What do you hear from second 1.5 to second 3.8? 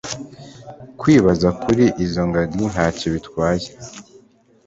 kuri izo ngagi ntacyo bitwaye